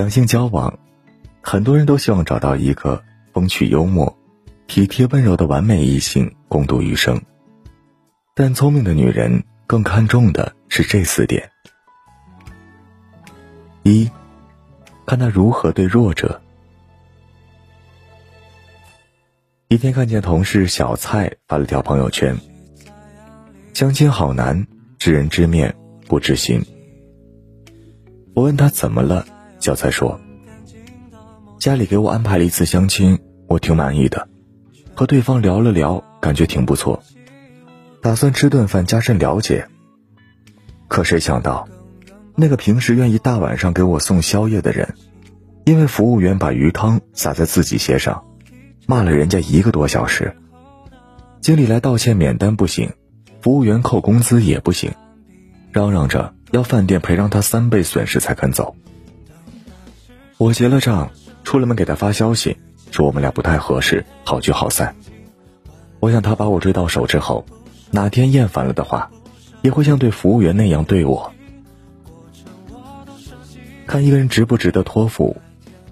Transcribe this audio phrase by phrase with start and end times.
[0.00, 0.78] 两性交往，
[1.42, 3.04] 很多人都希望找到一个
[3.34, 4.16] 风趣幽默、
[4.66, 7.20] 体贴温柔的完美异性共度余生。
[8.34, 11.50] 但聪明的女人更看重的是这四点：
[13.82, 14.10] 一，
[15.04, 16.40] 看他如何对弱者。
[19.68, 22.34] 一天看见同事小蔡发了条朋友圈
[23.74, 24.66] ：“相亲好难，
[24.98, 25.76] 知人知面
[26.06, 26.64] 不知心。”
[28.32, 29.26] 我问他怎么了。
[29.60, 30.18] 小蔡说
[31.60, 34.26] ：“家里给我安排了一次相亲，我挺满意的，
[34.94, 37.02] 和对方聊了聊，感觉挺不错，
[38.00, 39.68] 打算吃顿饭加深了解。
[40.88, 41.68] 可谁想到，
[42.34, 44.94] 那个平时愿意大晚上给我送宵夜的人，
[45.64, 48.24] 因为服务员把鱼汤洒在自己鞋上，
[48.86, 50.34] 骂了人家一个多小时。
[51.42, 52.90] 经理来道歉免单不行，
[53.42, 54.92] 服务员扣工资也不行，
[55.70, 58.74] 嚷嚷着要饭店赔偿他三倍损失才肯走。”
[60.40, 61.10] 我结了账，
[61.44, 62.56] 出了门给他发消息，
[62.90, 64.96] 说我们俩不太合适，好聚好散。
[65.98, 67.44] 我想他把我追到手之后，
[67.90, 69.10] 哪天厌烦了的话，
[69.60, 71.30] 也会像对服务员那样对我。
[73.86, 75.36] 看一个人值不值得托付，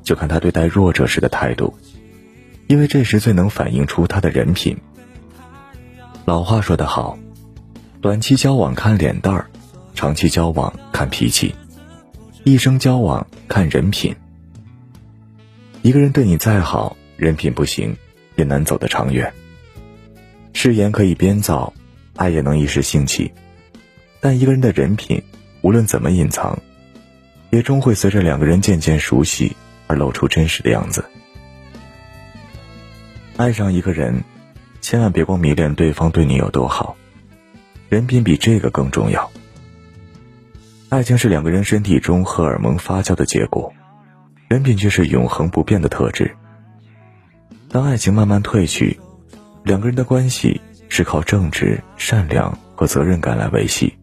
[0.02, 1.74] 就看他对待弱者时的态度，
[2.68, 4.78] 因为这时最能反映出他的人品。
[6.24, 7.18] 老话说得好，
[8.00, 9.50] 短期交往看脸蛋儿，
[9.94, 11.55] 长期交往看脾气，
[12.44, 14.16] 一生交往看人品。
[15.82, 17.96] 一个人对你再好，人品不行，
[18.36, 19.32] 也难走得长远。
[20.52, 21.72] 誓言可以编造，
[22.16, 23.32] 爱也能一时兴起，
[24.20, 25.22] 但一个人的人品，
[25.62, 26.58] 无论怎么隐藏，
[27.50, 29.56] 也终会随着两个人渐渐熟悉
[29.86, 31.04] 而露出真实的样子。
[33.36, 34.24] 爱上一个人，
[34.80, 36.96] 千万别光迷恋对方对你有多好，
[37.88, 39.30] 人品比这个更重要。
[40.88, 43.72] 爱情是两个人身体中荷尔蒙发酵的结果。
[44.48, 46.34] 人品却是永恒不变的特质。
[47.68, 48.98] 当爱情慢慢褪去，
[49.62, 53.95] 两个人的关系是靠正直、善良和责任感来维系。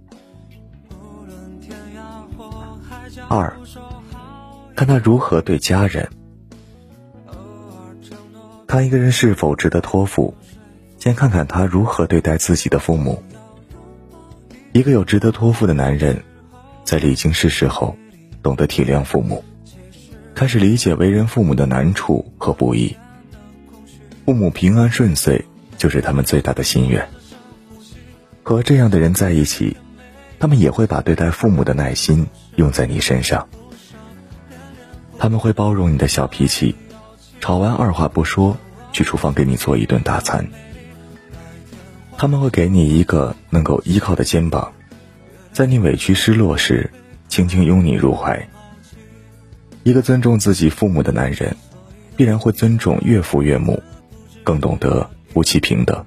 [3.27, 3.57] 二，
[4.75, 6.07] 看他如何对家人。
[8.67, 10.35] 看一个人是否值得托付，
[10.99, 13.23] 先看看他如何对待自己的父母。
[14.73, 16.23] 一个有值得托付的男人，
[16.83, 17.97] 在历经世事后，
[18.43, 19.43] 懂得体谅父母。
[20.35, 22.93] 开始理解为人父母的难处和不易，
[24.25, 25.45] 父母平安顺遂
[25.77, 27.07] 就是他们最大的心愿。
[28.43, 29.77] 和这样的人在一起，
[30.37, 33.47] 他们也会把对待父母的耐心用在你身上。
[35.17, 36.75] 他们会包容你的小脾气，
[37.39, 38.57] 吵完二话不说
[38.91, 40.45] 去厨房给你做一顿大餐。
[42.17, 44.73] 他们会给你一个能够依靠的肩膀，
[45.53, 46.91] 在你委屈失落时，
[47.29, 48.49] 轻轻拥你入怀。
[49.85, 51.55] 一个尊重自己父母的男人，
[52.17, 53.83] 必然会尊重岳父岳母，
[54.43, 56.03] 更懂得夫妻平等，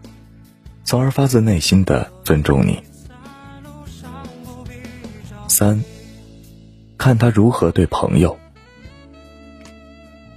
[0.82, 2.82] 从而发自内心的尊重你。
[5.46, 5.80] 三，
[6.98, 8.36] 看他如何对朋友。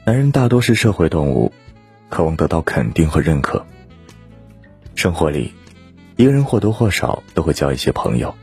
[0.06, 1.52] 男人大多是社会动物，
[2.09, 3.66] 渴望得到肯定和认可。
[4.94, 5.52] 生活里，
[6.16, 8.35] 一个人或多或少都会交一些朋友，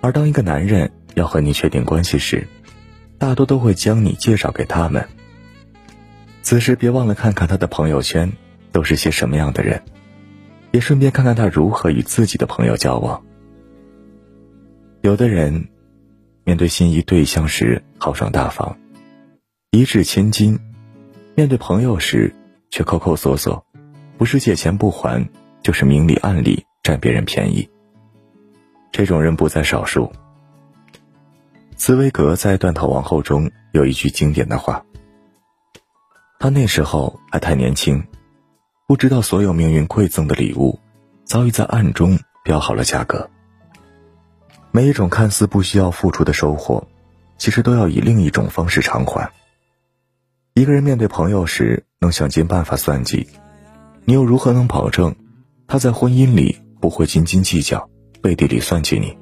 [0.00, 2.48] 而当一个男人要和你确定关系时，
[3.22, 5.06] 大多都会将你介绍给他们。
[6.42, 8.32] 此时别忘了看看他的朋友圈
[8.72, 9.80] 都是些什么样的人，
[10.72, 13.22] 也顺便看看他如何与自己的朋友交往。
[15.02, 15.68] 有的人，
[16.42, 18.76] 面对心仪对象时豪爽大方，
[19.70, 20.56] 一掷千金；
[21.36, 22.34] 面对朋友时
[22.72, 23.64] 却抠抠索索，
[24.18, 25.24] 不是借钱不还，
[25.62, 27.70] 就是明里暗里占别人便宜。
[28.90, 30.10] 这种人不在少数。
[31.84, 34.86] 茨威格在《断头王后》中有一句经典的话
[36.38, 38.06] ：“他那时候还太年轻，
[38.86, 40.78] 不知道所有命运馈赠的礼物，
[41.24, 43.28] 早已在暗中标好了价格。
[44.70, 46.86] 每一种看似不需要付出的收获，
[47.36, 49.32] 其实都要以另一种方式偿还。
[50.54, 53.26] 一个人面对朋友时，能想尽办法算计，
[54.04, 55.16] 你又如何能保证
[55.66, 57.90] 他在婚姻里不会斤斤计较，
[58.22, 59.18] 背地里算计你？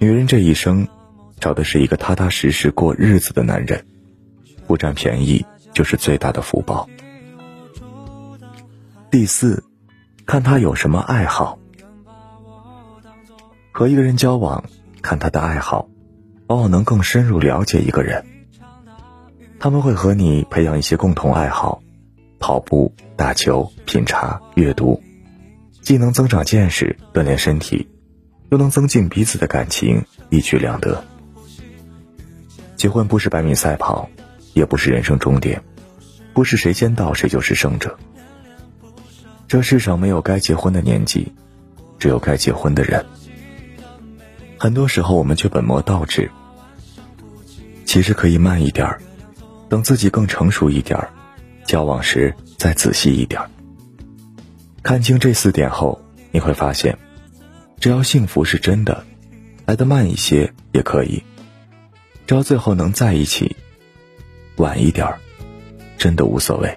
[0.00, 0.84] 女人这一生。”
[1.38, 3.86] 找的是一个踏踏实实过日子的男人，
[4.66, 6.88] 不占便宜就是最大的福报。
[9.10, 9.62] 第四，
[10.26, 11.58] 看他有什么爱好。
[13.72, 14.64] 和一个人交往，
[15.02, 15.88] 看他的爱好，
[16.46, 18.24] 往往能更深入了解一个人。
[19.58, 21.82] 他们会和你培养一些共同爱好，
[22.38, 25.02] 跑步、打球、品茶、阅读，
[25.82, 27.88] 既能增长见识、锻炼身体，
[28.50, 31.04] 又能增进彼此的感情，一举两得。
[32.86, 34.08] 结婚不是百米赛跑，
[34.54, 35.60] 也不是人生终点，
[36.32, 37.98] 不是谁先到谁就是胜者。
[39.48, 41.32] 这世上没有该结婚的年纪，
[41.98, 43.04] 只有该结婚的人。
[44.56, 46.30] 很多时候我们却本末倒置，
[47.84, 49.00] 其实可以慢一点儿，
[49.68, 51.10] 等自己更成熟一点儿，
[51.64, 53.50] 交往时再仔细一点儿。
[54.84, 56.00] 看清这四点后，
[56.30, 56.96] 你会发现，
[57.80, 59.04] 只要幸福是真的，
[59.64, 61.20] 来得慢一些也可以。
[62.26, 63.54] 只要最后能在一起，
[64.56, 65.18] 晚一点儿，
[65.96, 66.76] 真的无所谓。